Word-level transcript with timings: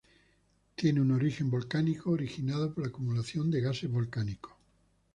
Tiene 0.73 0.99
un 0.99 1.11
origen 1.11 1.51
volcánico, 1.51 2.09
originada 2.09 2.73
por 2.73 2.85
la 2.85 2.89
acumulación 2.89 3.51
de 3.51 3.61
gases 3.61 3.91
volcánicos. 3.91 4.53